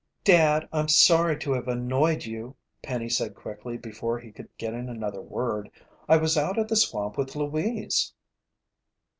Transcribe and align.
"Dad, 0.23 0.67
I'm 0.73 0.87
sorry 0.87 1.37
to 1.37 1.51
have 1.51 1.67
annoyed 1.67 2.25
you," 2.25 2.55
Penny 2.81 3.07
said 3.07 3.35
quickly 3.35 3.77
before 3.77 4.17
he 4.17 4.31
could 4.31 4.49
get 4.57 4.73
in 4.73 4.89
another 4.89 5.21
word. 5.21 5.69
"I 6.09 6.17
was 6.17 6.35
out 6.35 6.57
at 6.57 6.69
the 6.69 6.75
swamp 6.75 7.19
with 7.19 7.35
Louise." 7.35 8.11